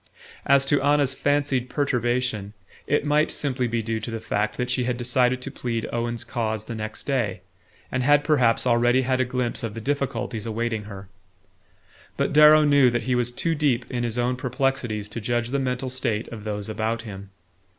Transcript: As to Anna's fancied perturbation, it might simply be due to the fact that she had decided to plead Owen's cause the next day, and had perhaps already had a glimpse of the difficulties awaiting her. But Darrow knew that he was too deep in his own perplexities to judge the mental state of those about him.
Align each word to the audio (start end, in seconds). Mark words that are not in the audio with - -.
As 0.47 0.65
to 0.65 0.81
Anna's 0.81 1.13
fancied 1.13 1.69
perturbation, 1.69 2.53
it 2.87 3.05
might 3.05 3.29
simply 3.29 3.67
be 3.67 3.83
due 3.83 3.99
to 3.99 4.09
the 4.09 4.19
fact 4.19 4.57
that 4.57 4.71
she 4.71 4.85
had 4.85 4.97
decided 4.97 5.43
to 5.43 5.51
plead 5.51 5.87
Owen's 5.93 6.23
cause 6.23 6.65
the 6.65 6.73
next 6.73 7.03
day, 7.03 7.41
and 7.91 8.01
had 8.01 8.23
perhaps 8.23 8.65
already 8.65 9.03
had 9.03 9.21
a 9.21 9.25
glimpse 9.25 9.61
of 9.61 9.75
the 9.75 9.79
difficulties 9.79 10.47
awaiting 10.47 10.85
her. 10.85 11.07
But 12.17 12.33
Darrow 12.33 12.63
knew 12.63 12.89
that 12.89 13.03
he 13.03 13.13
was 13.13 13.31
too 13.31 13.53
deep 13.53 13.91
in 13.91 14.01
his 14.03 14.17
own 14.17 14.37
perplexities 14.37 15.07
to 15.09 15.21
judge 15.21 15.49
the 15.49 15.59
mental 15.59 15.91
state 15.91 16.27
of 16.29 16.45
those 16.45 16.67
about 16.67 17.03
him. 17.03 17.29